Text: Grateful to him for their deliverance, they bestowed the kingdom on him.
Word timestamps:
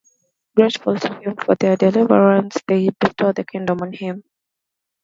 Grateful 0.55 0.97
to 0.97 1.13
him 1.19 1.35
for 1.35 1.53
their 1.53 1.75
deliverance, 1.77 2.57
they 2.67 2.89
bestowed 2.89 3.35
the 3.35 3.43
kingdom 3.43 3.77
on 3.83 3.93
him. 3.93 4.23